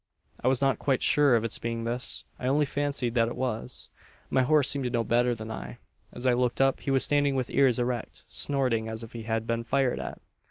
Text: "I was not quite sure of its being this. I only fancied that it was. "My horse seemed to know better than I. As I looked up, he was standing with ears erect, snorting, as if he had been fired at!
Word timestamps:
"I 0.43 0.47
was 0.47 0.61
not 0.61 0.79
quite 0.79 1.03
sure 1.03 1.35
of 1.35 1.43
its 1.43 1.59
being 1.59 1.83
this. 1.83 2.23
I 2.39 2.47
only 2.47 2.65
fancied 2.65 3.13
that 3.13 3.27
it 3.27 3.35
was. 3.35 3.89
"My 4.31 4.41
horse 4.41 4.67
seemed 4.67 4.85
to 4.85 4.89
know 4.89 5.03
better 5.03 5.35
than 5.35 5.51
I. 5.51 5.77
As 6.11 6.25
I 6.25 6.33
looked 6.33 6.59
up, 6.59 6.79
he 6.79 6.89
was 6.89 7.03
standing 7.03 7.35
with 7.35 7.51
ears 7.51 7.77
erect, 7.77 8.25
snorting, 8.27 8.89
as 8.89 9.03
if 9.03 9.13
he 9.13 9.21
had 9.29 9.45
been 9.45 9.63
fired 9.63 9.99
at! 9.99 10.19